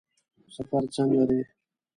سفر 0.55 0.83
څنګه 0.95 1.23
دی؟ 1.29 1.39